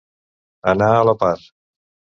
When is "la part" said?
1.11-1.49